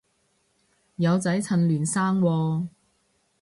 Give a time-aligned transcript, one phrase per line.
[0.95, 2.67] 有仔趁嫩生喎